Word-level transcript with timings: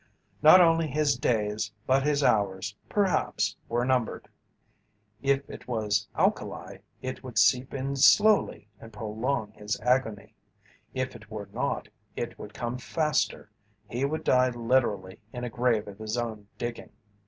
Not 0.41 0.61
only 0.61 0.87
his 0.87 1.15
days 1.15 1.71
but 1.85 2.01
his 2.01 2.23
hours 2.23 2.75
perhaps 2.89 3.55
were 3.69 3.85
numbered. 3.85 4.27
If 5.21 5.47
it 5.47 5.67
was 5.67 6.07
alkali, 6.15 6.77
it 7.03 7.21
would 7.23 7.37
seep 7.37 7.71
in 7.71 7.95
slowly 7.95 8.67
and 8.79 8.91
prolong 8.91 9.51
his 9.51 9.79
agony, 9.81 10.33
if 10.95 11.15
it 11.15 11.29
were 11.29 11.49
not, 11.53 11.87
it 12.15 12.39
would 12.39 12.55
come 12.55 12.79
faster. 12.79 13.51
He 13.87 14.03
would 14.03 14.23
die 14.23 14.49
literally 14.49 15.19
in 15.33 15.43
a 15.43 15.51
grave 15.51 15.87
of 15.87 15.99
his 15.99 16.17
own 16.17 16.47
digging. 16.57 16.89